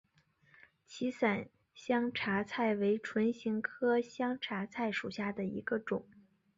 [0.87, 6.03] 歧伞香茶菜为唇形科香茶菜属下的一个种。